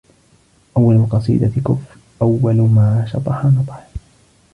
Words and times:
أول 0.77 0.95
القصيدة 0.95 1.47
كفر 1.47 1.97
أول 2.21 2.55
ما 2.55 3.05
شطح 3.11 3.45
نطح 3.45 3.87